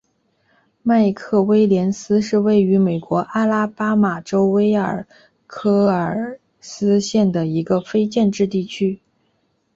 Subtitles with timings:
[0.81, 5.05] 麦克威廉斯是位于美国阿拉巴马州威尔
[5.45, 8.99] 科克斯县的一个非建制地区。